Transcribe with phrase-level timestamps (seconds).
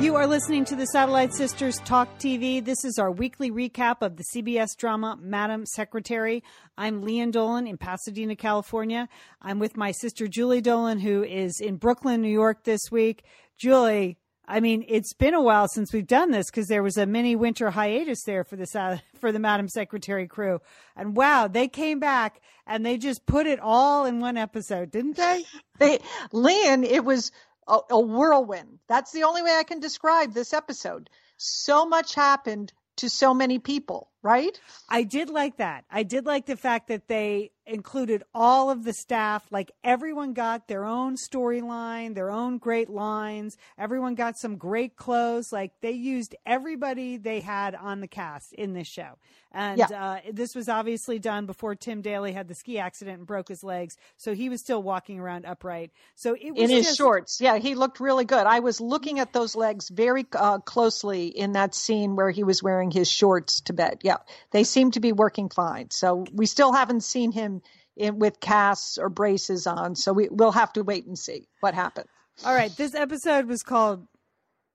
[0.00, 2.64] You are listening to the Satellite Sisters Talk TV.
[2.64, 6.42] This is our weekly recap of the CBS drama Madam Secretary.
[6.78, 9.10] I'm Lian Dolan in Pasadena, California.
[9.42, 13.24] I'm with my sister Julie Dolan, who is in Brooklyn, New York this week.
[13.58, 14.16] Julie,
[14.48, 17.36] I mean, it's been a while since we've done this because there was a mini
[17.36, 20.60] winter hiatus there for the for the Madam Secretary crew,
[20.96, 25.16] and wow, they came back and they just put it all in one episode, didn't
[25.16, 25.44] they?
[25.78, 25.98] They,
[26.32, 27.30] Lian, it was
[27.70, 28.80] a, a whirlwind.
[28.88, 31.08] That's the only way I can describe this episode.
[31.38, 34.60] So much happened to so many people, right?
[34.88, 35.84] I did like that.
[35.90, 39.46] I did like the fact that they included all of the staff.
[39.50, 43.56] Like everyone got their own storyline, their own great lines.
[43.78, 45.52] Everyone got some great clothes.
[45.52, 49.18] Like they used everybody they had on the cast in this show.
[49.52, 49.86] And yeah.
[49.86, 53.64] uh, this was obviously done before Tim Daly had the ski accident and broke his
[53.64, 53.96] legs.
[54.16, 55.90] So he was still walking around upright.
[56.14, 56.98] So it was in his just...
[56.98, 57.40] shorts.
[57.40, 58.46] Yeah, he looked really good.
[58.46, 62.62] I was looking at those legs very uh, closely in that scene where he was
[62.62, 64.00] wearing his shorts to bed.
[64.02, 64.18] Yeah,
[64.52, 65.90] they seem to be working fine.
[65.90, 67.59] So we still haven't seen him
[67.96, 69.94] in, with casts or braces on.
[69.94, 72.08] So we, we'll have to wait and see what happens.
[72.44, 72.74] All right.
[72.76, 74.06] This episode was called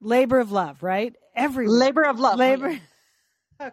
[0.02, 1.16] Labor of Love, right?
[1.36, 2.38] Every Labor of Love.
[2.38, 2.80] Labor.
[3.62, 3.72] Okay,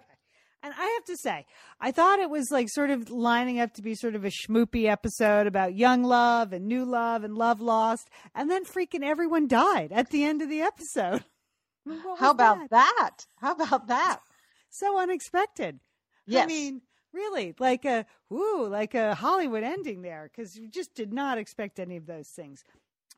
[0.62, 1.44] and I have to say,
[1.80, 4.88] I thought it was like sort of lining up to be sort of a schmoopy
[4.88, 8.08] episode about young love and new love and love lost.
[8.32, 11.24] And then freaking everyone died at the end of the episode.
[12.18, 12.94] How about that?
[12.98, 13.26] that?
[13.40, 14.20] How about that?
[14.74, 15.80] So unexpected.
[16.26, 16.44] Yes.
[16.44, 16.80] I mean,
[17.12, 21.78] really, like a, woo, like a Hollywood ending there because you just did not expect
[21.78, 22.64] any of those things.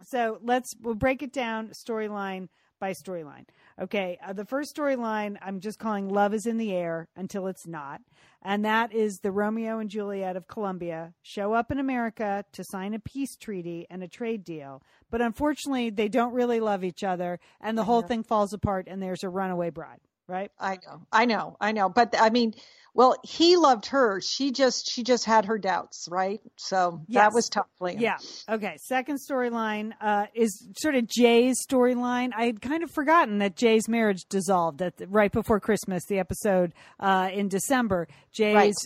[0.03, 2.49] So let's, we'll break it down storyline
[2.81, 3.47] by storyline.
[3.81, 7.67] Okay, uh, the first storyline I'm just calling Love is in the Air until it's
[7.67, 8.03] not.
[8.43, 12.93] And that is the Romeo and Juliet of Colombia show up in America to sign
[12.93, 14.83] a peace treaty and a trade deal.
[15.11, 19.01] But unfortunately, they don't really love each other, and the whole thing falls apart, and
[19.01, 20.51] there's a runaway bride, right?
[20.59, 21.89] I know, I know, I know.
[21.89, 22.55] But I mean,
[22.95, 24.21] well, he loved her.
[24.21, 26.41] She just she just had her doubts, right?
[26.57, 27.23] So yes.
[27.23, 27.67] that was tough.
[27.81, 28.01] Lian.
[28.01, 28.19] Yeah.
[28.49, 28.77] Okay.
[28.81, 32.31] Second storyline uh, is sort of Jay's storyline.
[32.37, 36.05] I had kind of forgotten that Jay's marriage dissolved at the, right before Christmas.
[36.07, 38.07] The episode uh, in December.
[38.31, 38.77] Jay's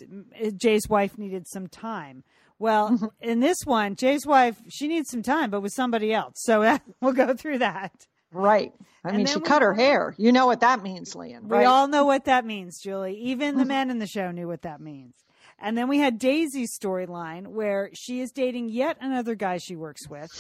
[0.41, 0.57] right.
[0.57, 2.25] Jay's wife needed some time.
[2.59, 3.07] Well, mm-hmm.
[3.21, 6.35] in this one, Jay's wife she needs some time, but with somebody else.
[6.37, 7.93] So we'll go through that.
[8.33, 8.73] Right.
[9.05, 10.15] I and mean, she cut her hair.
[10.19, 11.49] You know what that means, Lian.
[11.49, 11.61] Right?
[11.61, 13.17] We all know what that means, Julie.
[13.17, 13.69] Even the mm-hmm.
[13.69, 15.15] men in the show knew what that means.
[15.61, 20.09] And then we had Daisy's storyline where she is dating yet another guy she works
[20.09, 20.31] with.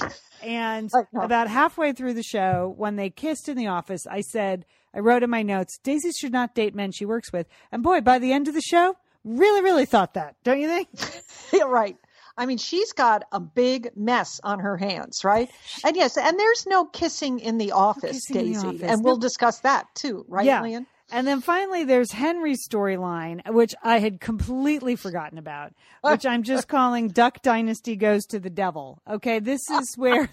[0.42, 5.00] And about halfway through the show, when they kissed in the office, I said, I
[5.00, 7.48] wrote in my notes, Daisy should not date men she works with.
[7.72, 10.88] And boy, by the end of the show, really, really thought that, don't you think?
[11.52, 11.96] yeah, right.
[12.38, 15.50] I mean, she's got a big mess on her hands, right?
[15.84, 18.52] And yes, and there's no kissing in the office, Daisy.
[18.52, 18.82] The office.
[18.82, 20.62] And we'll discuss that too, right, yeah.
[20.62, 20.86] Lian?
[21.10, 25.72] And then finally, there's Henry's storyline, which I had completely forgotten about,
[26.02, 29.00] which I'm just calling Duck Dynasty Goes to the Devil.
[29.08, 30.28] Okay, this is where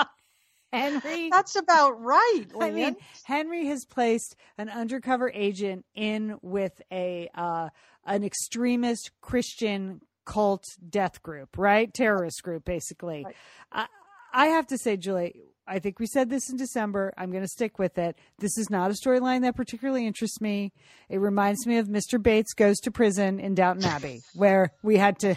[0.72, 1.30] Henry.
[1.30, 2.44] That's about right.
[2.54, 2.62] Lian.
[2.62, 7.68] I mean, Henry has placed an undercover agent in with a uh,
[8.04, 11.92] an extremist Christian cult death group, right?
[11.92, 13.24] Terrorist group, basically.
[13.24, 13.36] Right.
[13.72, 13.86] I,
[14.32, 15.34] I have to say, Julie,
[15.66, 17.12] I think we said this in December.
[17.16, 18.16] I'm going to stick with it.
[18.38, 20.72] This is not a storyline that particularly interests me.
[21.08, 22.22] It reminds me of Mr.
[22.22, 25.36] Bates goes to prison in Downton Abbey, where we had to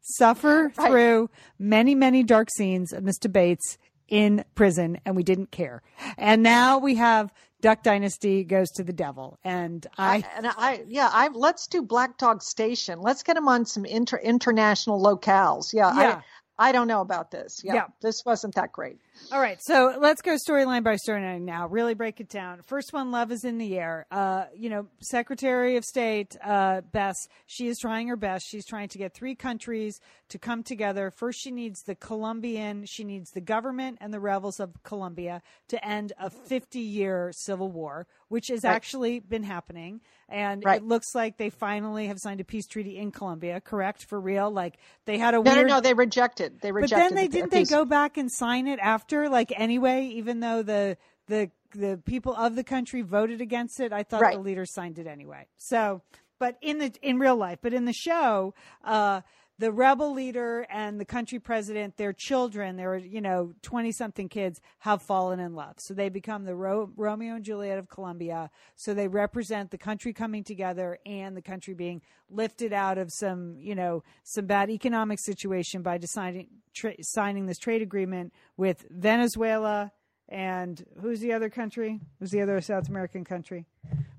[0.00, 0.90] suffer right.
[0.90, 3.30] through many, many dark scenes of Mr.
[3.30, 5.82] Bates in prison and we didn't care.
[6.16, 9.38] And now we have Duck Dynasty goes to the devil.
[9.44, 13.00] And I, I and I yeah, I let's do Black Dog Station.
[13.00, 15.72] Let's get him on some inter, international locales.
[15.72, 16.20] Yeah, yeah.
[16.58, 17.62] I, I don't know about this.
[17.64, 18.98] Yeah, yeah, this wasn't that great.
[19.30, 21.66] All right, so let's go storyline by storyline now.
[21.66, 22.62] Really break it down.
[22.62, 24.06] First one, love is in the air.
[24.10, 28.46] Uh, you know, Secretary of State uh, Bess, she is trying her best.
[28.48, 30.00] She's trying to get three countries
[30.30, 31.10] to come together.
[31.10, 35.84] First, she needs the Colombian, she needs the government and the rebels of Colombia to
[35.86, 38.74] end a 50-year civil war, which has right.
[38.74, 40.00] actually been happening.
[40.30, 40.82] And right.
[40.82, 43.62] it looks like they finally have signed a peace treaty in Colombia.
[43.62, 44.50] Correct for real?
[44.50, 45.66] Like they had a no, weird...
[45.68, 45.80] no, no.
[45.80, 46.60] They rejected.
[46.60, 46.96] They rejected.
[46.96, 47.50] But then they didn't.
[47.50, 50.96] They go back and sign it after like anyway, even though the
[51.26, 54.34] the the people of the country voted against it, I thought right.
[54.34, 55.46] the leader signed it anyway.
[55.56, 56.02] So,
[56.38, 59.22] but in the in real life, but in the show, uh,
[59.58, 64.60] the rebel leader and the country president, their children, their you know twenty something kids,
[64.80, 65.74] have fallen in love.
[65.78, 68.50] So they become the Ro- Romeo and Juliet of Colombia.
[68.76, 73.56] So they represent the country coming together and the country being lifted out of some
[73.58, 79.92] you know some bad economic situation by deciding tra- signing this trade agreement with Venezuela
[80.28, 82.00] and who's the other country?
[82.18, 83.66] Who's the other South American country?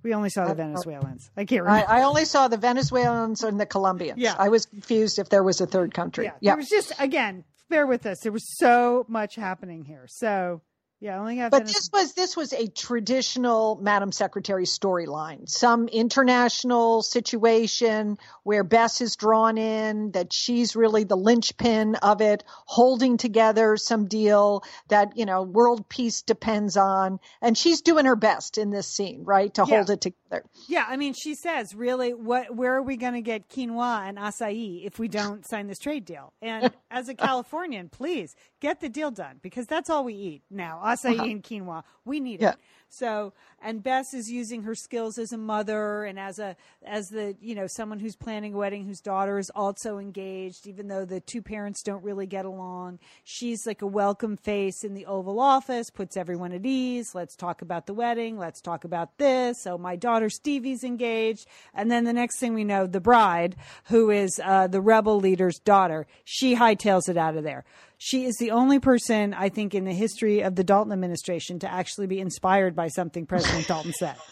[0.02, 1.30] We only saw the uh, uh, Venezuelans.
[1.36, 1.90] I can't remember.
[1.90, 4.20] I, I only saw the Venezuelans and the Colombians.
[4.20, 4.36] Yeah.
[4.38, 6.26] I was confused if there was a third country.
[6.26, 6.52] yeah.
[6.52, 8.20] There was just again, bear with us.
[8.22, 10.06] There was so much happening here.
[10.08, 10.62] So
[11.02, 11.52] yeah, I only have.
[11.52, 15.48] But this was this was a traditional Madam Secretary storyline.
[15.48, 22.44] Some international situation where Bess is drawn in, that she's really the linchpin of it,
[22.66, 28.18] holding together some deal that you know world peace depends on, and she's doing her
[28.18, 29.76] best in this scene, right, to Yeah.
[29.78, 30.44] hold it together.
[30.68, 32.54] Yeah, I mean, she says, really, what?
[32.56, 36.06] Where are we going to get quinoa and acai if we don't sign this trade
[36.06, 36.34] deal?
[36.42, 40.80] And as a Californian, please get the deal done because that's all we eat now:
[40.92, 41.24] acai uh-huh.
[41.24, 41.84] and quinoa.
[42.06, 42.54] We need Yeah.
[42.54, 42.60] it.
[42.92, 47.36] So, and Bess is using her skills as a mother and as a as the
[47.40, 51.20] you know someone who's planning a wedding whose daughter is also engaged, even though the
[51.20, 52.98] two parents don't really get along.
[53.24, 57.14] She's like a welcome face in the Oval Office, puts everyone at ease.
[57.14, 58.40] Let's talk about the wedding.
[58.40, 59.62] Let's talk about this.
[59.62, 63.56] So my daughter Stevie's engaged, and then the next thing we know, the bride,
[63.86, 67.66] who is uh, the rebel leader's daughter, she hightails it out of there.
[68.02, 71.70] She is the only person, I think, in the history of the Dalton administration to
[71.70, 74.16] actually be inspired by something President Dalton said.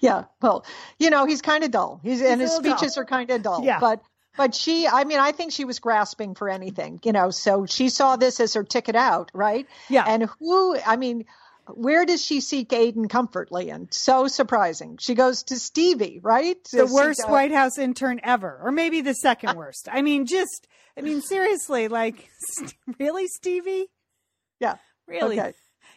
[0.00, 0.64] Yeah, well,
[0.98, 2.00] you know, he's kind of dull.
[2.02, 2.78] He's, and his little dull.
[2.78, 3.62] speeches are kind of dull.
[3.62, 3.80] Yeah.
[3.80, 4.00] But
[4.34, 7.28] but she, I mean, I think she was grasping for anything, you know.
[7.28, 9.66] So she saw this as her ticket out, right?
[9.90, 10.04] Yeah.
[10.08, 10.78] And who?
[10.78, 11.26] I mean,
[11.66, 13.88] where does she seek aid and comfort, Lian?
[13.92, 14.96] So surprising.
[14.96, 16.56] She goes to Stevie, right?
[16.72, 19.86] the seek worst White House intern ever, or maybe the second worst.
[19.92, 20.66] I mean, just,
[20.96, 22.26] I mean, seriously, like,
[22.98, 23.90] really, Stevie?
[24.60, 24.76] Yeah.
[25.06, 25.38] Really?
[25.38, 25.52] Okay.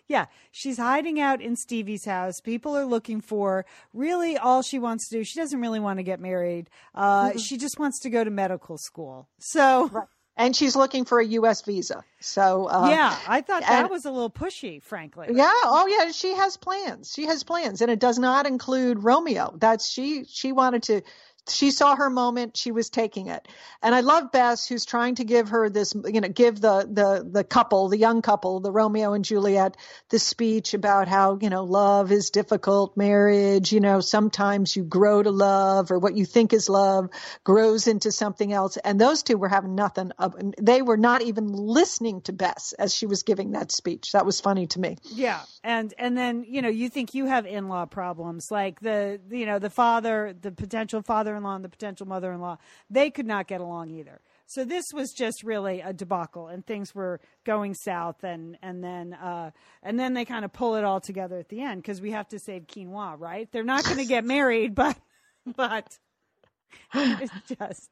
[0.08, 2.40] Yeah, she's hiding out in Stevie's house.
[2.40, 5.24] People are looking for really all she wants to do.
[5.24, 6.70] She doesn't really want to get married.
[6.94, 9.28] Uh, She just wants to go to medical school.
[9.40, 9.90] So,
[10.38, 11.62] And she's looking for a U.S.
[11.62, 12.04] visa.
[12.20, 15.28] So uh, yeah, I thought that and- was a little pushy, frankly.
[15.32, 15.50] Yeah.
[15.64, 16.12] Oh, yeah.
[16.12, 17.14] She has plans.
[17.16, 19.56] She has plans, and it does not include Romeo.
[19.58, 20.26] That's she.
[20.26, 21.02] She wanted to.
[21.48, 22.58] She saw her moment.
[22.58, 23.48] She was taking it,
[23.82, 25.94] and I love Bess, who's trying to give her this.
[25.94, 29.78] You know, give the the the couple, the young couple, the Romeo and Juliet,
[30.10, 33.72] the speech about how you know love is difficult, marriage.
[33.72, 37.10] You know, sometimes you grow to love, or what you think is love
[37.44, 38.78] grows into something else.
[38.78, 40.12] And those two were having nothing.
[40.18, 44.14] Of, they were not even listening to Bess as she was giving that speech.
[44.14, 44.98] That was funny to me.
[45.04, 49.20] Yeah, and and then you know you think you have in law problems like the
[49.30, 51.02] you know the father, the potential
[51.36, 52.58] father-in-law, and the potential mother-in-law.
[52.90, 54.22] They could not get along either.
[54.48, 59.14] So this was just really a debacle, and things were going south, and and then
[59.14, 59.52] uh,
[59.84, 62.28] and then they kind of pull it all together at the end because we have
[62.30, 63.50] to save quinoa, right?
[63.52, 64.98] They're not going to get married, but
[65.56, 65.98] but
[66.94, 67.90] it's just.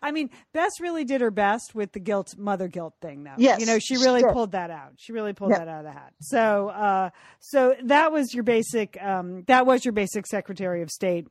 [0.00, 3.34] I mean, Bess really did her best with the guilt, mother guilt thing, though.
[3.36, 4.32] Yes, you know, she really did.
[4.32, 4.92] pulled that out.
[4.98, 5.58] She really pulled Yeah.
[5.58, 6.12] that out of the hat.
[6.20, 8.96] So, uh, so that was your basic.
[9.02, 11.26] Um, that was your basic Secretary of State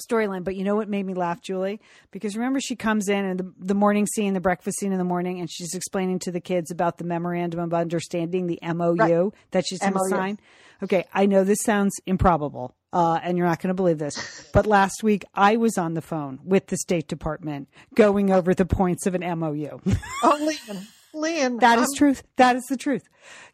[0.00, 0.44] storyline.
[0.44, 1.80] But you know what made me laugh, Julie?
[2.10, 5.04] Because remember, she comes in and the, the morning scene, the breakfast scene in the
[5.04, 9.32] morning, and she's explaining to the kids about the memorandum of understanding, the MOU Right.
[9.52, 10.38] that she's going to sign.
[10.82, 14.66] Okay, I know this sounds improbable, uh, and you're not going to believe this, but
[14.66, 19.06] last week I was on the phone with the State Department going over the points
[19.06, 19.78] of an MOU.
[20.24, 20.50] Oh,
[21.14, 22.22] Lian, Lian, that is I'm- truth.
[22.36, 23.02] That is the truth.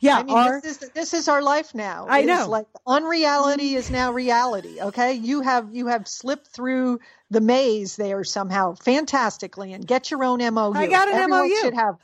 [0.00, 2.06] Yeah, I mean, our, this is this is our life now.
[2.08, 2.48] I It know.
[2.48, 4.80] like unreality is now reality.
[4.80, 7.00] Okay, you have you have slipped through
[7.30, 10.72] the maze there somehow fantastically, and get your own MOU.
[10.74, 11.56] I got an Everyone MOU.
[11.60, 11.96] Should have.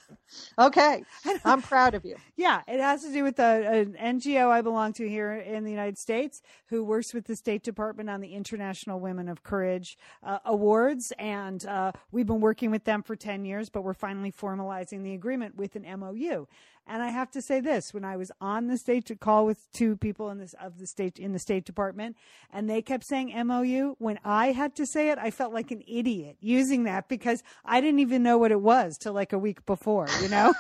[0.59, 1.05] Okay,
[1.45, 2.17] I'm proud of you.
[2.37, 5.71] Yeah, it has to do with a, an NGO I belong to here in the
[5.71, 10.39] United States who works with the State Department on the International Women of Courage uh,
[10.45, 11.13] Awards.
[11.19, 15.15] And uh, we've been working with them for 10 years, but we're finally formalizing the
[15.15, 16.47] agreement with an MOU.
[16.87, 19.73] And I have to say this: when I was on the state to call with
[19.73, 22.17] two people in this of the state in the State Department,
[22.53, 25.83] and they kept saying MOU, when I had to say it, I felt like an
[25.89, 29.65] idiot using that because I didn't even know what it was till like a week
[29.65, 30.09] before.
[30.21, 30.55] You know?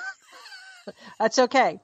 [1.18, 1.80] That's okay.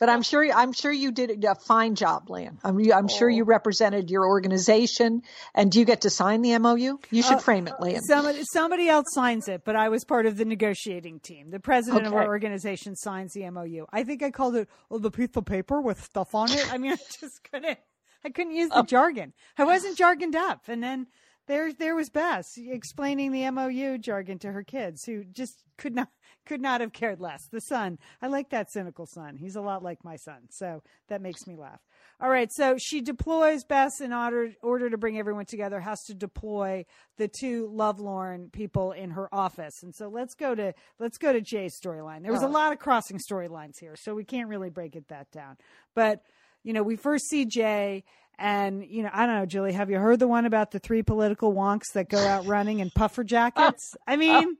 [0.00, 2.58] But I'm sure I'm sure you did a fine job, Lian.
[2.64, 3.34] I'm, I'm sure Oh.
[3.34, 5.22] you represented your organization.
[5.54, 6.98] And do you get to sign the MOU?
[7.10, 8.00] You should uh, frame it, Lian.
[8.02, 11.50] Somebody, somebody else signs it, but I was part of the negotiating team.
[11.50, 13.86] The president of our organization signs the MOU.
[13.92, 16.72] I think I called it oh, the piece of paper with stuff on it.
[16.72, 17.78] I mean, I just couldn't.
[18.24, 18.82] I couldn't use the oh.
[18.84, 19.32] jargon.
[19.56, 20.62] I wasn't jargoned up.
[20.66, 21.06] And then
[21.46, 26.08] there, there was Bess explaining the MOU jargon to her kids, who just could not,
[26.46, 27.46] could not have cared less.
[27.50, 29.36] The son, I like that cynical son.
[29.36, 31.80] He's a lot like my son, so that makes me laugh.
[32.20, 35.80] All right, so she deploys Bess in order order to bring everyone together.
[35.80, 36.84] Has to deploy
[37.16, 41.40] the two lovelorn people in her office, and so let's go to let's go to
[41.40, 42.22] Jay's storyline.
[42.22, 42.50] There was a Oh.
[42.50, 45.56] lot of crossing storylines here, so we can't really break it that down.
[45.94, 46.22] But
[46.62, 48.04] you know, we first see Jay,
[48.38, 51.02] and you know, I don't know, Julie, have you heard the one about the three
[51.02, 53.94] political wonks that go out running in puffer jackets?
[54.06, 54.56] I mean.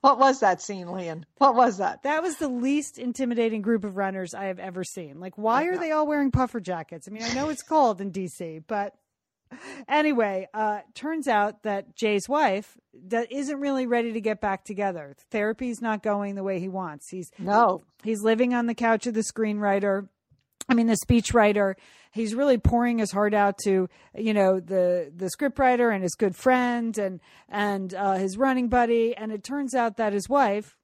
[0.00, 1.24] What was that scene, Lian?
[1.38, 2.04] What was that?
[2.04, 5.20] That was the least intimidating group of runners I have ever seen.
[5.20, 7.08] Like, why are they all wearing puffer jackets?
[7.08, 8.94] I mean, I know it's cold in DC, but
[9.88, 12.76] anyway, uh, turns out that Jay's wife
[13.08, 15.16] that isn't really ready to get back together.
[15.30, 17.08] Therapy's not going the way he wants.
[17.08, 17.82] He's No.
[18.02, 20.08] he's living on the couch of the screenwriter.
[20.70, 21.74] I mean, the speechwriter.
[22.12, 26.34] He's really pouring his heart out to, you know, the the scriptwriter and his good
[26.34, 29.14] friend and and uh, his running buddy.
[29.16, 30.76] And it turns out that his wife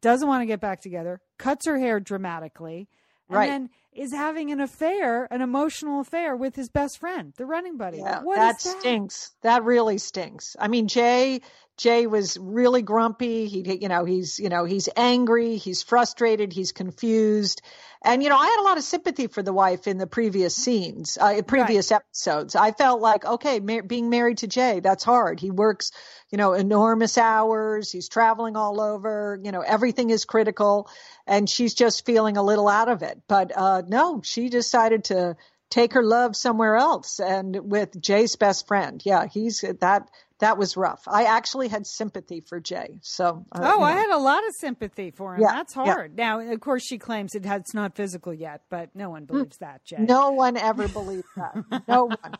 [0.00, 2.88] doesn't want to get back together, cuts her hair dramatically,
[3.28, 3.46] and Right.
[3.48, 7.98] then is having an affair, an emotional affair with his best friend, the running buddy.
[7.98, 8.80] Yeah, What that is that?
[8.80, 9.32] stinks.
[9.42, 10.56] That really stinks.
[10.58, 11.42] I mean, Jay
[11.82, 13.48] Jay was really grumpy.
[13.48, 17.60] He, you know, he's, you know, he's angry, he's frustrated, he's confused,
[18.04, 20.54] and you know, I had a lot of sympathy for the wife in the previous
[20.54, 22.54] scenes, uh, in previous episodes.
[22.54, 25.40] I felt like, okay, mar- being married to Jay, that's hard.
[25.40, 25.90] He works,
[26.30, 27.90] you know, enormous hours.
[27.90, 29.40] He's traveling all over.
[29.42, 30.88] You know, everything is critical,
[31.26, 33.20] and she's just feeling a little out of it.
[33.26, 35.36] But uh, no, she decided to
[35.68, 39.00] take her love somewhere else and with Jay's best friend.
[39.04, 40.08] Yeah, he's that
[40.42, 41.02] that was rough.
[41.06, 42.98] I actually had sympathy for Jay.
[43.00, 45.40] So uh, Oh, you I had a lot of sympathy for him.
[45.42, 45.84] Yeah, That's yeah.
[45.84, 46.16] hard.
[46.16, 49.56] Now, of course, she claims it has, it's not physical yet, but no one believes
[49.58, 49.96] that, Jay.
[49.98, 51.56] no one ever believed that.
[51.88, 52.34] No one.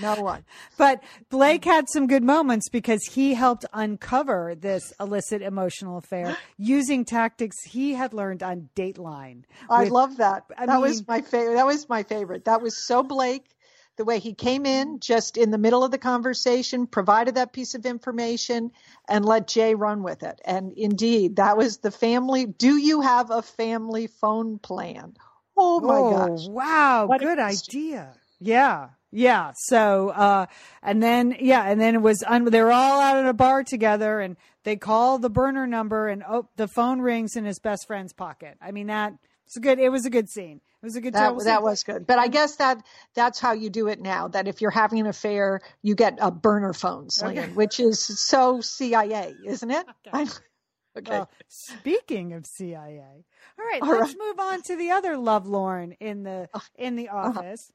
[0.00, 0.44] No one.
[0.78, 7.04] But Blake had some good moments because he helped uncover this illicit emotional affair using
[7.04, 9.42] tactics he had learned on Dateline.
[9.68, 10.44] I with- love that.
[10.56, 11.56] I that was my favorite.
[11.56, 12.44] That was my favorite.
[12.44, 13.44] That was so Blake.
[13.98, 17.74] The way he came in just in the middle of the conversation, provided that piece
[17.74, 18.70] of information,
[19.08, 20.40] and let Jay run with it.
[20.44, 22.46] And indeed, that was the family.
[22.46, 25.14] Do you have a family phone plan?
[25.56, 26.46] Oh my oh, gosh.
[26.46, 27.06] wow.
[27.06, 28.14] What good idea.
[28.38, 28.90] Yeah.
[29.10, 29.52] Yeah.
[29.56, 30.46] So, uh,
[30.80, 33.64] and then, yeah, and then it was, un- they were all out at a bar
[33.64, 37.86] together and they call the burner number and oh, the phone rings in his best
[37.86, 38.58] friend's pocket.
[38.60, 39.14] I mean, that
[39.46, 40.60] it's a good, it was a good scene.
[40.82, 42.06] It was a good That, that was good.
[42.06, 44.28] But I guess that that's how you do it now.
[44.28, 47.48] That if you're having an affair, you get a burner phones, Okay.
[47.48, 49.86] Which is so CIA, isn't it?
[50.06, 50.30] Okay.
[50.98, 51.10] okay.
[51.10, 53.24] Well, speaking of CIA,
[53.58, 57.08] all right, All let's move on to the other lovelorn in the Oh, in the
[57.08, 57.40] uh-huh.
[57.40, 57.72] office.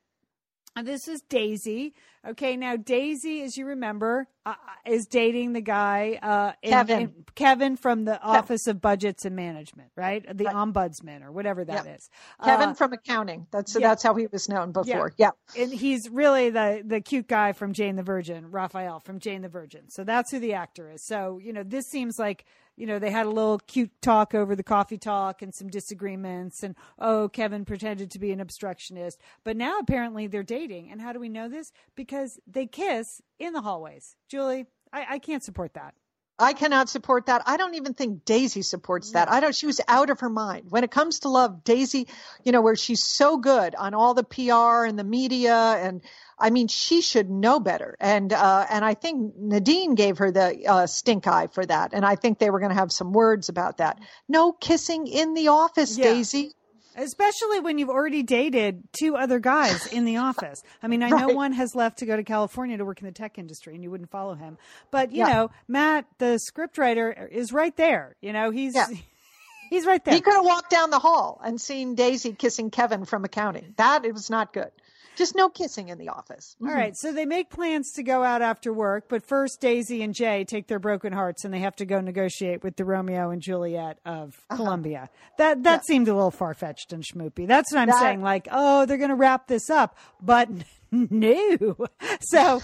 [0.82, 1.94] This is Daisy.
[2.26, 7.00] Okay, now Daisy, as you remember, uh, is dating the guy uh, in- Kevin.
[7.02, 10.24] in- Kevin from the Office of Budgets and Management, right?
[10.38, 10.56] The Right.
[10.56, 12.10] ombudsman or whatever that is.
[12.44, 13.48] Kevin Uh, from accounting.
[13.52, 13.88] That's yeah.
[13.88, 15.14] that's how he was known before.
[15.18, 15.32] Yeah.
[15.58, 19.50] and he's really the the cute guy from Jane the Virgin, Rafael from Jane the
[19.50, 19.90] Virgin.
[19.90, 21.04] So that's who the actor is.
[21.06, 22.46] So you know, this seems like
[22.76, 26.64] you know they had a little cute talk over the coffee talk and some disagreements,
[26.64, 30.92] and oh, Kevin pretended to be an obstructionist, but now apparently they're dating.
[30.92, 31.72] And how do we know this?
[31.96, 34.16] Because they kiss in the hallways.
[34.34, 35.94] Julie, I, I can't support that.
[36.40, 37.44] I cannot support that.
[37.46, 39.32] I don't even think Daisy supports that.
[39.32, 39.54] I don't.
[39.54, 41.64] She was out of her mind when it comes to love.
[41.64, 42.08] Daisy,
[42.44, 46.02] you know, where she's so good on all the PR and the media, and
[46.40, 47.96] I mean, she should know better.
[48.00, 51.92] And uh, and I think Nadine gave her the uh, stink eye for that.
[51.94, 54.00] And I think they were going to have some words about that.
[54.28, 56.06] No kissing in the office, Yeah.
[56.06, 56.54] Daisy.
[56.96, 60.62] Especially when you've already dated two other guys in the office.
[60.82, 63.12] I mean, I know one has left to go to California to work in the
[63.12, 64.58] tech industry and you wouldn't follow him.
[64.92, 65.28] But, you Yeah.
[65.34, 68.16] know, Matt, the scriptwriter, is right there.
[68.22, 68.88] You know, he's Yeah.
[69.70, 70.14] he's right there.
[70.14, 73.74] He could have walked down the hall and seen Daisy kissing Kevin from accounting.
[73.78, 74.72] That it was not good.
[75.16, 76.56] Just no kissing in the office.
[76.60, 76.76] All mm-hmm.
[76.76, 80.44] right, so they make plans to go out after work, but first Daisy and Jay
[80.44, 84.00] take their broken hearts and they have to go negotiate with the Romeo and Juliet
[84.06, 84.58] of uh-huh.
[84.58, 85.10] Colombia.
[85.38, 87.48] That that seemed a little far fetched and schmoopy.
[87.48, 88.22] That's what I'm That- saying.
[88.22, 90.50] Like, oh, they're going to wrap this up, but
[90.92, 91.76] no.
[92.22, 92.62] So,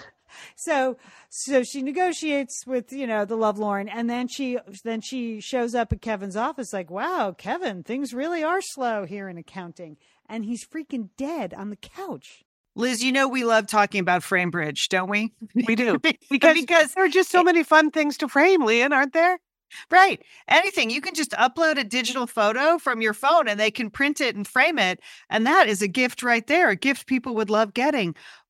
[0.55, 0.97] so,
[1.29, 5.91] so she negotiates with you know the lovelorn, and then she then she shows up
[5.91, 9.97] at Kevin's office like, wow, Kevin, things really are slow here in accounting,
[10.29, 12.45] and he's freaking dead on the couch.
[12.75, 15.33] Liz, you know we love talking about Framebridge, don't we?
[15.67, 15.99] We do.
[16.29, 19.39] because, Because there are just so many fun things to frame, Lian, aren't there?
[19.91, 23.89] right, anything you can just upload a digital photo from your phone and they can
[23.91, 27.35] print it and frame it, and that is a gift right there, a gift people
[27.35, 28.15] would love getting.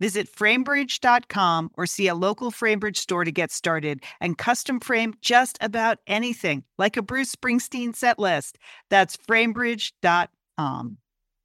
[0.00, 5.58] Visit framebridge.com or see a local Framebridge store to get started and custom frame just
[5.60, 8.58] about anything, like a Bruce Springsteen set list.
[8.88, 10.98] That's framebridge.com.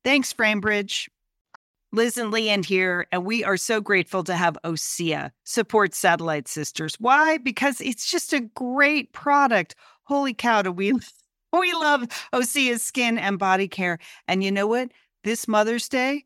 [0.04, 1.10] Thanks, Framebridge.
[1.92, 6.96] Liz and Lian here, and we are so grateful to have OSEA support Satellite Sisters.
[7.00, 7.38] Why?
[7.38, 9.76] Because it's just a great product.
[10.04, 10.92] Holy cow, do we
[11.54, 14.00] we love Osea's skin and body care.
[14.28, 14.92] And you know what?
[15.24, 16.26] This Mother's Day,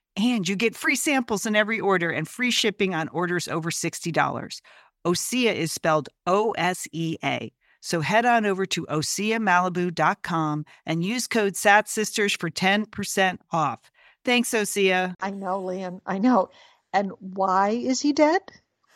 [0.17, 4.61] And you get free samples in every order and free shipping on orders over $60.
[5.05, 7.51] Osea is spelled O S E A.
[7.81, 13.79] So head on over to OseaMalibu.com and use code SATSisters for 10% off.
[14.23, 15.15] Thanks, Osea.
[15.19, 15.99] I know, Lian.
[16.05, 16.49] I know.
[16.93, 18.41] And why is he dead?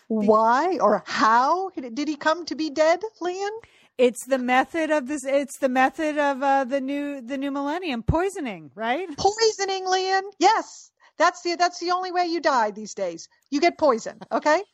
[0.07, 3.49] Why or how did he come to be dead, Lian?
[3.97, 5.25] It's the method of this.
[5.25, 9.07] It's the method of uh, the new the new millennium poisoning, right?
[9.17, 10.21] Poisoning, Lian.
[10.37, 13.27] Yes, that's the that's the only way you die these days.
[13.49, 14.25] You get poisoned.
[14.31, 14.61] Okay.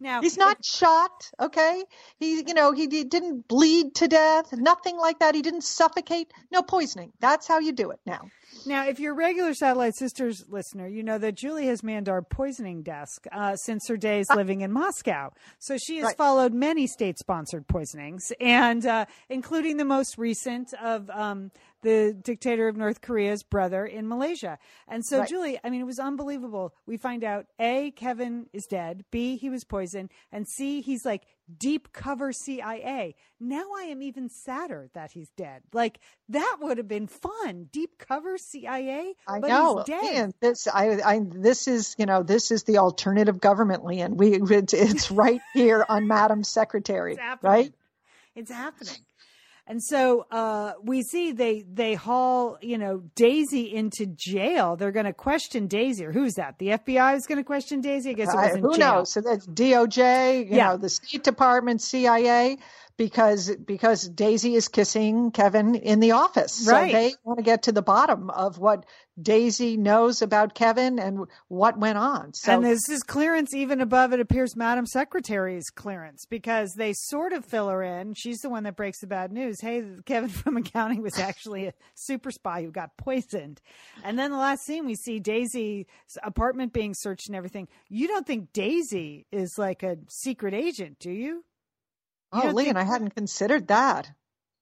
[0.00, 1.84] Now He's not shot, okay?
[2.18, 5.34] He, you know, he, he didn't bleed to death, nothing like that.
[5.34, 6.32] He didn't suffocate.
[6.50, 7.12] No poisoning.
[7.20, 8.22] That's how you do it now.
[8.66, 12.22] Now, if you're a regular Satellite Sisters listener, you know that Julie has manned our
[12.22, 15.32] poisoning desk uh, since her days living in Moscow.
[15.58, 16.16] So she has Right.
[16.16, 21.50] followed many state sponsored poisonings, and uh, including the most recent of um,
[21.82, 24.58] the dictator of North Korea's brother in Malaysia.
[24.88, 25.28] And so, Right.
[25.28, 26.72] Julie, I mean, it was unbelievable.
[26.86, 31.24] We find out A, Kevin is dead, B, he was poisoned, and C, he's like
[31.58, 33.14] deep cover CIA.
[33.40, 35.62] Now I am even sadder that he's dead.
[35.72, 37.68] Like that would have been fun.
[37.70, 39.14] Deep cover CIA.
[39.26, 39.76] I but know.
[39.78, 40.14] He's dead.
[40.14, 44.16] And this, I, I, this is, you know, this is the alternative government, Lian.
[44.16, 47.72] We, it's, it's right here on Madam Secretary, It's right?
[48.34, 48.96] It's happening.
[49.66, 54.76] And so uh, we see they they haul you know Daisy into jail.
[54.76, 56.04] They're going to question Daisy.
[56.04, 56.58] Or who's that?
[56.58, 58.10] The FBI is going to question Daisy.
[58.10, 58.96] I guess it was in who jail.
[58.96, 59.12] knows?
[59.12, 60.68] So that's DOJ, you Yeah.
[60.70, 62.58] know, the State Department, CIA,
[62.96, 66.66] because because Daisy is kissing Kevin in the office.
[66.68, 66.92] Right.
[66.92, 68.86] So they want to get to the bottom of what
[69.20, 72.34] Daisy knows about Kevin and what went on.
[72.34, 77.32] So and this is clearance even above it appears Madam Secretary's clearance because they sort
[77.32, 78.14] of fill her in.
[78.14, 79.60] She's the one that breaks the bad news.
[79.60, 83.60] Hey, Kevin from accounting was actually a super spy who got poisoned.
[84.04, 85.86] And then the last scene we see Daisy's
[86.22, 87.68] apartment being searched and everything.
[87.88, 91.44] You don't think Daisy is like a secret agent, do you?
[92.34, 94.10] Oh, Lian, I hadn't considered that.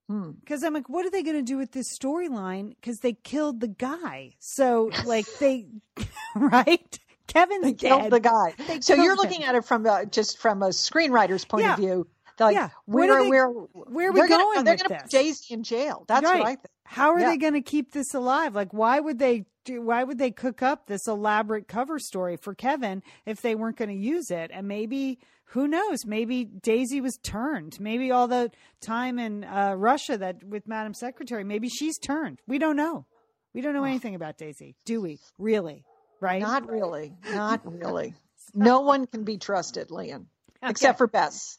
[0.09, 0.33] Hmm.
[0.33, 2.71] Because I'm like, what are they going to do with this storyline?
[2.71, 4.33] Because they killed the guy.
[4.39, 5.67] So, like, they,
[6.37, 6.99] right?
[7.29, 7.89] Kevin's They dead.
[7.89, 8.55] killed the guy.
[8.67, 9.49] They So you're looking him.
[9.49, 11.73] at it from uh, just from a screenwriter's point Yeah.
[11.75, 12.07] of view.
[12.41, 12.71] Like, Yeah.
[12.87, 15.11] Where, are they- where, where are we they're gonna, going They're going to put?
[15.11, 16.05] Daisy in jail.
[16.09, 16.39] That's Right.
[16.41, 16.67] what I think.
[16.85, 17.31] How are Yeah.
[17.31, 18.55] they going to keep this alive?
[18.55, 19.81] Like, why would they do?
[19.81, 23.89] Why would they cook up this elaborate cover story for Kevin if they weren't going
[23.91, 24.51] to use it?
[24.53, 25.21] And maybe,
[25.53, 26.07] who knows?
[26.07, 27.79] Maybe Daisy was turned.
[27.79, 32.41] Maybe all the time in uh, Russia that with Madam Secretary, maybe she's turned.
[32.47, 33.05] We don't know.
[33.53, 35.19] We don't know anything about Daisy, do we?
[35.39, 35.85] Really?
[36.21, 36.41] Right?
[36.41, 37.15] Not really.
[37.31, 38.15] Not really.
[38.55, 40.27] no one can be trusted, Lian,
[40.63, 41.59] except for Bess.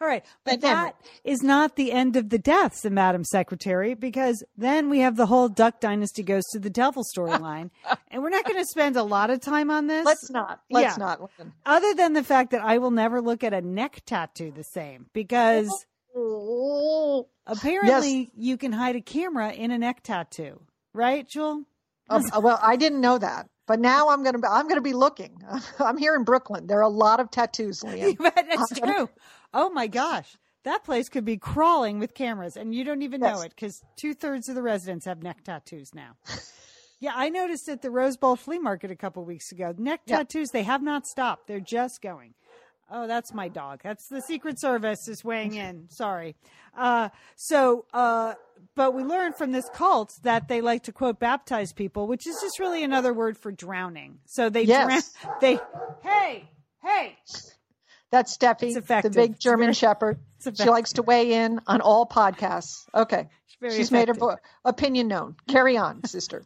[0.00, 0.24] All right.
[0.44, 4.90] But then- that is not the end of the deaths of Madam Secretary because then
[4.90, 7.70] we have the whole Duck Dynasty goes to the devil storyline.
[8.10, 10.04] and we're not going to spend a lot of time on this.
[10.04, 10.60] Let's not.
[10.70, 11.04] Let's Yeah.
[11.04, 11.30] not.
[11.64, 15.06] Other than the fact that I will never look at a neck tattoo the same
[15.12, 15.68] because
[17.46, 20.60] apparently you can hide a camera in a neck tattoo.
[20.92, 21.64] Right, Jewel?
[22.08, 24.38] Um, well, I didn't know that, but now I'm gonna.
[24.48, 25.42] I'm gonna be looking.
[25.78, 26.66] I'm here in Brooklyn.
[26.66, 27.80] There are a lot of tattoos.
[27.82, 29.08] But it's true.
[29.54, 30.36] Oh my gosh.
[30.64, 34.12] That place could be crawling with cameras and you don't even know it because two
[34.14, 36.16] thirds of the residents have neck tattoos now.
[37.00, 39.74] yeah, I noticed at the Rose Bowl flea market a couple weeks ago.
[39.78, 40.16] Neck Yeah.
[40.18, 41.46] tattoos, they have not stopped.
[41.46, 42.34] They're just going.
[42.90, 43.80] Oh, that's my dog.
[43.82, 45.86] That's the Secret Service is weighing in.
[45.90, 46.34] Sorry.
[46.76, 48.34] Uh, so, uh,
[48.74, 52.36] but we learned from this cult that they like to quote baptize people, which is
[52.40, 54.18] just really another word for drowning.
[54.26, 55.12] So they Yes.
[55.12, 55.34] drown.
[55.40, 55.58] They,
[56.02, 56.48] hey,
[56.82, 57.16] hey,
[58.14, 58.72] That's Steffi,
[59.02, 60.18] the big German very- Shepherd.
[60.56, 62.86] She likes to weigh in on all podcasts.
[62.94, 63.28] Okay,
[63.70, 65.34] she's made her vo- opinion known.
[65.48, 66.44] Carry on, sister.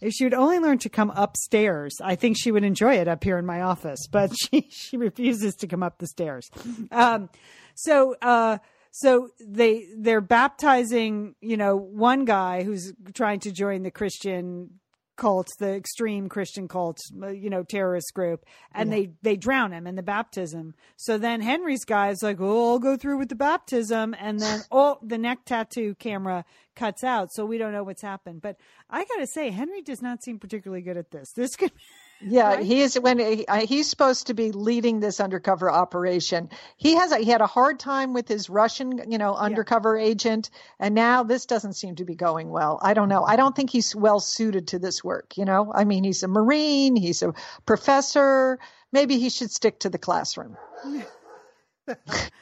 [0.00, 3.22] If she would only learn to come upstairs, I think she would enjoy it up
[3.22, 4.06] here in my office.
[4.10, 6.48] But she she refuses to come up the stairs.
[6.90, 7.28] Um,
[7.74, 8.58] so uh,
[8.90, 14.80] so they they're baptizing you know one guy who's trying to join the Christian
[15.18, 19.86] cult, the extreme Christian cult, uh, you know, terrorist group, and they they drown him
[19.86, 20.74] in the baptism.
[20.96, 24.62] So then Henry's guy is like, "Oh, I'll go through with the baptism," and then
[24.70, 28.40] oh, the neck tattoo camera cuts out, so we don't know what's happened.
[28.40, 28.56] But
[28.88, 31.32] I gotta say, Henry does not seem particularly good at this.
[31.32, 31.72] This could.
[32.20, 32.64] Yeah, Right?
[32.64, 36.50] he is when he, uh, he's supposed to be leading this undercover operation.
[36.76, 40.50] He has a, he had a hard time with his Russian, you know, undercover agent,
[40.80, 42.80] and now this doesn't seem to be going well.
[42.82, 43.22] I don't know.
[43.24, 45.36] I don't think he's well suited to this work.
[45.36, 47.32] You know, I mean, he's a marine, he's a
[47.66, 48.58] professor.
[48.90, 50.56] Maybe he should stick to the classroom.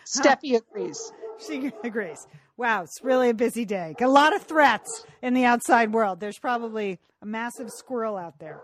[0.06, 1.12] Steffi agrees.
[1.46, 2.26] She agrees.
[2.56, 3.94] Wow, it's really a busy day.
[4.00, 6.20] A lot of threats in the outside world.
[6.20, 8.60] There's probably a massive squirrel out there.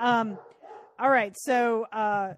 [0.00, 0.38] Um,
[0.98, 2.34] all right, so uh,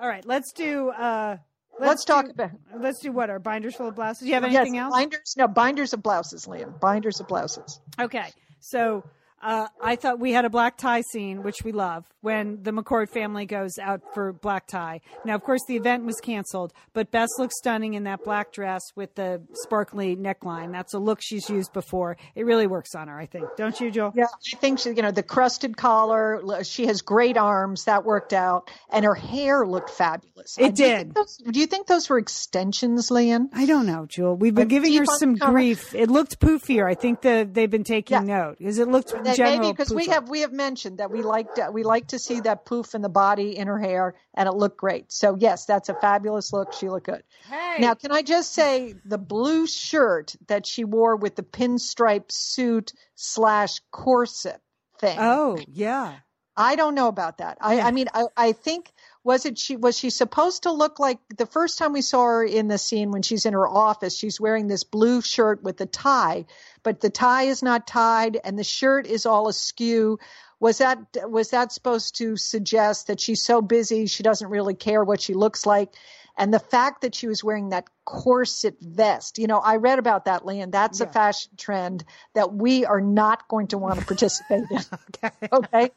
[0.00, 0.90] all right, let's do.
[0.90, 1.36] Uh,
[1.78, 3.30] Let's talk do- about- Let's do what?
[3.30, 4.20] Our binders full of blouses.
[4.20, 4.92] Do you have Yes, anything else?
[4.92, 5.34] binders.
[5.38, 6.78] No, binders of blouses, Liam.
[6.78, 7.80] Binders of blouses.
[7.98, 8.26] Okay,
[8.60, 9.02] so
[9.42, 13.08] uh, I thought we had a black tie scene, which we love, when the McCord
[13.08, 15.00] family goes out for black tie.
[15.24, 18.82] Now, of course, the event was canceled, but Bess looks stunning in that black dress
[18.94, 20.72] with the sparkly neckline.
[20.72, 22.16] That's a look she's used before.
[22.34, 23.46] It really works on her, I think.
[23.56, 24.12] Don't you, Joel?
[24.14, 24.24] Yeah,
[24.54, 26.42] I think she, you know, the crusted collar.
[26.64, 27.84] She has great arms.
[27.84, 30.56] That worked out, and her hair looked fabulous.
[30.58, 31.14] It Uh, do you did.
[31.14, 33.48] those- do you think those were extensions, Lian?
[33.52, 34.36] I don't know, Jewel.
[34.36, 35.94] We've been Like giving her some the grief.
[35.94, 36.86] It looked poofier.
[36.88, 38.38] I think that they've been taking Yeah.
[38.38, 39.58] note because it looked That general.
[39.58, 42.40] maybe because we have we have mentioned that we like to, we like to see
[42.40, 45.12] that poof in the body in her hair, and it looked great.
[45.12, 46.72] So yes, that's a fabulous look.
[46.72, 47.22] She looked good.
[47.48, 47.76] Hey.
[47.78, 52.92] Now, can I just say the blue shirt that she wore with the pinstripe suit
[53.14, 54.60] slash corset
[54.98, 55.18] thing?
[55.20, 56.14] Oh yeah.
[56.56, 57.56] I don't know about that.
[57.60, 61.18] I, I mean, I, I think was it she was she supposed to look like
[61.36, 64.16] the first time we saw her in the scene when she's in her office?
[64.16, 66.46] She's wearing this blue shirt with a tie,
[66.82, 70.18] but the tie is not tied and the shirt is all askew.
[70.58, 75.04] Was that was that supposed to suggest that she's so busy she doesn't really care
[75.04, 75.94] what she looks like?
[76.38, 80.24] And the fact that she was wearing that corset vest, you know, I read about
[80.24, 80.70] that, Lian.
[80.70, 82.04] That's a fashion trend
[82.34, 84.78] that we are not going to want to participate in.
[85.22, 85.48] Okay.
[85.52, 85.90] Okay.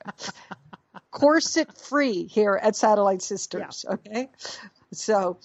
[1.13, 3.85] Corset free here at Satellite Sisters.
[3.89, 4.29] Okay.
[4.91, 5.37] So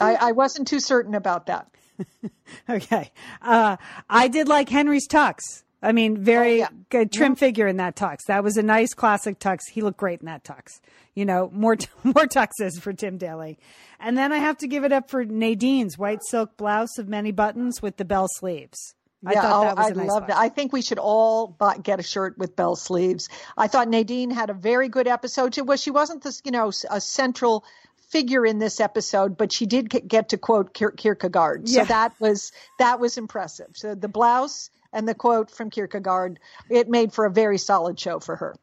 [0.00, 1.68] I, I wasn't too certain about that.
[2.68, 3.10] Okay.
[3.42, 3.76] Uh,
[4.08, 5.38] I did like Henry's tux.
[5.82, 6.68] I mean, very Oh, yeah.
[6.90, 8.18] good trim figure in that tux.
[8.28, 9.60] That was a nice classic tux.
[9.72, 10.80] He looked great in that tux.
[11.14, 13.58] You know, more t- more tuxes for Tim Daly.
[14.00, 17.30] And then I have to give it up for Nadine's white silk blouse of many
[17.32, 18.94] buttons with the bell sleeves.
[19.24, 20.36] I yeah, thought that was I nice that.
[20.36, 23.28] I think we should all buy, get a shirt with bell sleeves.
[23.56, 25.54] I thought Nadine had a very good episode.
[25.54, 27.64] She was she wasn't this you know a central
[28.08, 31.68] figure in this episode, but she did get, get to quote Kier- Kierkegaard.
[31.68, 31.84] So Yeah.
[31.86, 33.70] that was that was impressive.
[33.74, 36.38] So the blouse and the quote from Kierkegaard,
[36.70, 38.54] it made for a very solid show for her.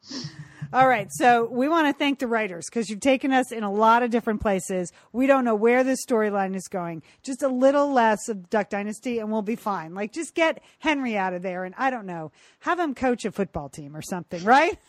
[0.74, 1.06] All right.
[1.12, 4.10] So we want to thank the writers because you've taken us in a lot of
[4.10, 4.92] different places.
[5.12, 7.04] We don't know where this storyline is going.
[7.22, 9.94] Just a little less of Duck Dynasty and we'll be fine.
[9.94, 13.30] Like just get Henry out of there and I don't know, have him coach a
[13.30, 14.76] football team or something, right?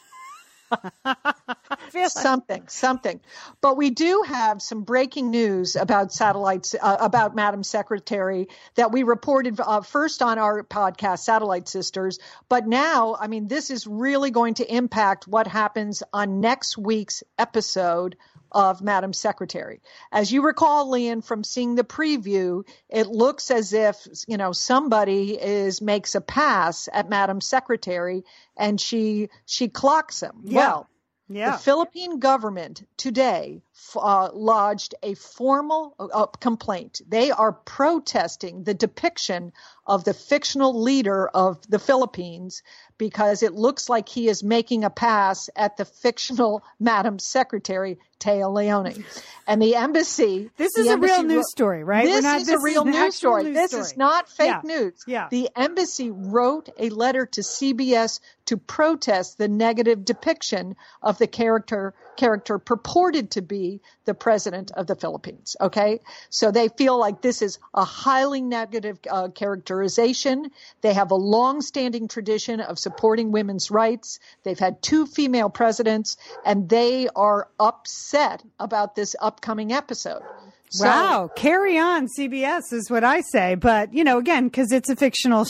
[2.07, 3.21] Something, something.
[3.61, 9.03] But we do have some breaking news about satellites, uh, about Madam Secretary that we
[9.03, 12.19] reported uh, first on our podcast, Satellite Sisters.
[12.49, 17.23] But now, I mean, this is really going to impact what happens on next week's
[17.37, 18.17] episode
[18.55, 19.81] of Madam Secretary.
[20.13, 25.39] As you recall, Lian, from seeing the preview, it looks as if, you know, somebody
[25.39, 28.23] is makes a pass at Madam Secretary
[28.57, 30.41] and she she clocks him.
[30.45, 30.57] Yeah.
[30.57, 30.89] Well,
[31.27, 31.51] yeah.
[31.51, 33.61] the Philippine government today
[33.95, 37.01] uh, lodged a formal uh, complaint.
[37.07, 39.51] They are protesting the depiction
[39.85, 42.63] of the fictional leader of the Philippines
[42.97, 48.51] because it looks like he is making a pass at the fictional Madam Secretary Téa
[48.51, 49.03] Leoni.
[49.45, 50.49] And the embassy.
[50.57, 52.05] This the is a real news story, right?
[52.05, 53.43] This not- is this a real news story.
[53.43, 53.83] news this story.
[53.83, 54.61] is not fake Yeah.
[54.63, 54.93] news.
[55.05, 55.27] Yeah.
[55.29, 61.93] The embassy wrote a letter to CBS to protest the negative depiction of the character
[62.15, 63.64] character purported to be
[64.05, 65.55] the president of the Philippines.
[65.59, 65.99] Okay,
[66.29, 70.51] so they feel like this is a highly negative uh, characterization.
[70.81, 74.19] They have a long-standing tradition of supporting women's rights.
[74.43, 80.21] They've had two female presidents, and they are upset about this upcoming episode.
[80.69, 81.29] So- wow.
[81.35, 83.55] Carry on, CBS is what I say.
[83.55, 85.45] But, you know, again, because it's a fictional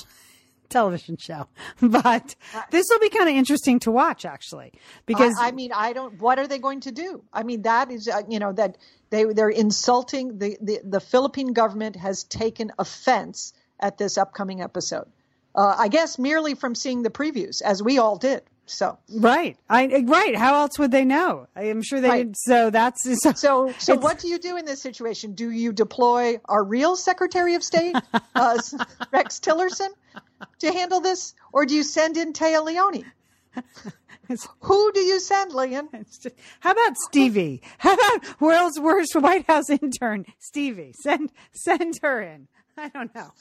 [0.69, 1.47] television show.
[1.81, 2.35] But
[2.71, 4.73] this will be kind of interesting to watch, actually,
[5.05, 6.19] because I, I mean, I don't.
[6.19, 7.23] What are they going to do?
[7.31, 8.77] I mean, that is, uh, you know, that
[9.09, 15.07] they they're insulting the the the Philippine government has taken offense at this upcoming episode.
[15.53, 18.43] Uh, I guess merely from seeing the previews, as we all did.
[18.67, 20.35] So, right, I right.
[20.35, 21.47] How else would they know?
[21.55, 22.25] I am sure they Right.
[22.25, 22.35] did.
[22.37, 23.33] So that's so.
[23.33, 25.33] so, so what do you do in this situation?
[25.33, 27.95] Do you deploy our real Secretary of State,
[28.35, 28.57] uh,
[29.11, 29.89] Rex Tillerson,
[30.59, 33.05] to handle this, or do you send in Téa Leoni?
[34.61, 35.87] Who do you send, Lian?
[36.59, 37.61] How about Stevie?
[37.77, 40.93] How about world's worst White House intern, Stevie?
[40.99, 42.47] Send send her in.
[42.77, 43.31] I don't know.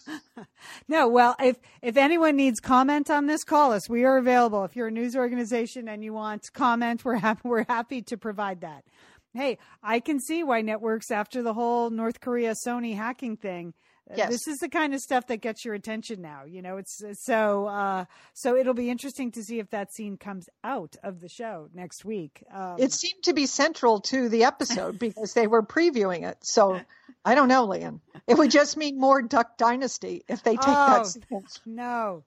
[0.88, 3.88] no, well, if if anyone needs comment on this, call us.
[3.88, 4.64] We are available.
[4.64, 8.60] If you're a news organization and you want comment, we're happy we're happy to provide
[8.60, 8.84] that.
[9.32, 13.74] Hey, I can see why networks after the whole North Korea Sony hacking thing.
[14.10, 14.28] Uh, Yes.
[14.30, 16.44] This is the kind of stuff that gets your attention now.
[16.44, 20.48] You know, it's so uh, so it'll be interesting to see if that scene comes
[20.62, 22.44] out of the show next week.
[22.52, 26.36] Um, It seemed to be central to the episode because they were previewing it.
[26.42, 26.80] So
[27.24, 28.00] I don't know, Lian.
[28.26, 30.98] It would just mean more Duck Dynasty if they take Oh.
[30.98, 31.60] that sequence.
[31.64, 32.24] No,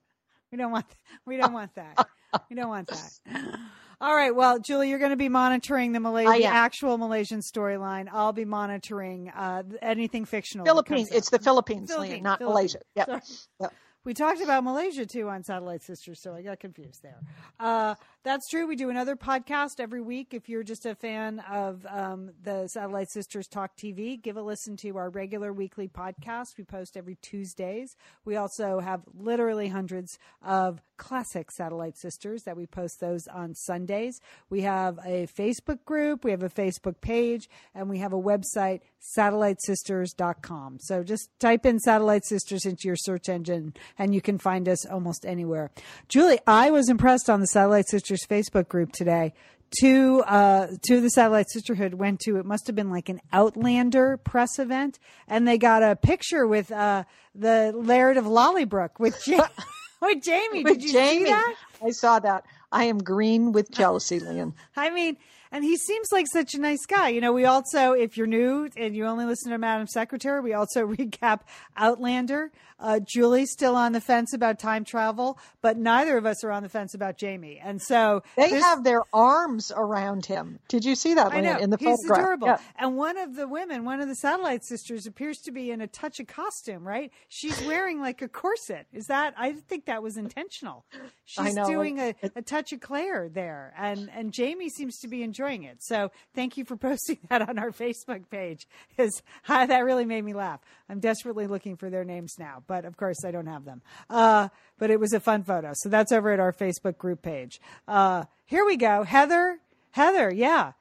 [0.51, 0.85] we don't want.
[1.27, 2.07] We don't want that.
[2.49, 3.19] We don't want that.
[3.99, 4.35] All right.
[4.35, 6.53] Well, Julie, you're going to be monitoring the Malay, I the am.
[6.53, 8.07] actual Malaysian storyline.
[8.11, 10.65] I'll be monitoring uh, anything fictional.
[10.65, 11.09] Philippines.
[11.11, 12.75] It's the Philippines, Philippines, not Philippines.
[12.75, 12.79] Malaysia.
[12.95, 13.23] Yep.
[13.61, 13.73] Yep.
[14.03, 17.19] We talked about Malaysia too on Satellite Sisters, so I got confused there.
[17.59, 17.95] Uh,
[18.27, 18.67] that's true.
[18.67, 20.33] We do another podcast every week.
[20.33, 24.75] If you're just a fan of um, the Satellite Sisters Talk TV, give a listen
[24.77, 26.57] to our regular weekly podcast.
[26.57, 27.95] We post every Tuesdays.
[28.25, 34.19] We also have literally hundreds of classic Satellite Sisters that we post those on Sundays.
[34.49, 38.81] We have a Facebook group, we have a Facebook page, and we have a website,
[39.17, 40.79] satellitesisters.com.
[40.81, 44.85] So just type in Satellite Sisters into your search engine and you can find us
[44.85, 45.71] almost anywhere.
[46.09, 49.33] Julie, I was impressed on the Satellite Sisters Facebook group today.
[49.81, 53.19] two uh two of the satellite sisterhood went to it must have been like an
[53.33, 57.03] outlander press event and they got a picture with uh
[57.35, 59.47] the laird of Lallybroch with ja-
[60.01, 61.25] with jamie With did you Jamie.
[61.25, 62.43] see that I saw that.
[62.71, 64.53] I am green with jealousy, Lian.
[64.75, 65.15] I mean,
[65.51, 67.09] and he seems like such a nice guy.
[67.09, 70.53] You know, we also, if you're new and you only listen to Madam Secretary, we
[70.53, 71.41] also recap
[71.75, 72.51] Outlander.
[72.79, 76.61] Uh, Julie's still on the fence about time travel, but neither of us are on
[76.61, 77.59] the fence about Jamie.
[77.63, 80.59] And so They this- have their arms around him.
[80.67, 82.19] Did you see that I know in the he's photograph?
[82.19, 82.57] adorable, Yeah.
[82.77, 85.87] and one of the women, one of the satellite sisters, appears to be in a
[85.87, 86.87] touch of costume.
[86.87, 87.11] Right?
[87.29, 88.85] She's wearing like a corset.
[88.93, 89.33] Is that?
[89.37, 90.85] I think that was intentional.
[91.25, 95.36] She's doing a, a touch of Claire there, and and Jamie seems to be enjoying
[95.63, 95.77] it.
[95.83, 100.33] So thank you for posting that on our Facebook page, because that really made me
[100.33, 100.59] laugh.
[100.89, 103.81] I'm desperately looking for their names now, but of course I don't have them.
[104.09, 107.59] Uh, but it was a fun photo, so that's over at our Facebook group page.
[107.87, 109.59] Uh, here we go, Heather.
[109.91, 110.73] Heather, yeah.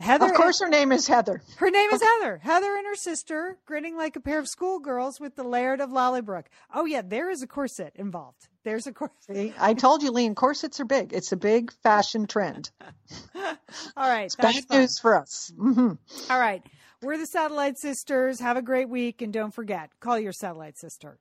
[0.00, 1.42] Heather, Of course, her name is Heather.
[1.56, 2.38] her name is Heather.
[2.38, 6.44] Heather and her sister grinning like a pair of schoolgirls with the Laird of Lallybroch.
[6.72, 8.46] Oh yeah, there is a corset involved.
[8.68, 9.54] There's a corset.
[9.58, 11.14] I told you, Lian, corsets are big.
[11.14, 12.70] It's a big fashion trend.
[13.34, 13.56] All
[13.96, 14.80] right, It's bad fun.
[14.80, 15.50] news for us.
[15.58, 15.92] hmm
[16.28, 16.62] All right,
[17.00, 18.40] we're the Satellite Sisters.
[18.40, 21.18] Have a great week, and don't forget, call your Satellite Sister.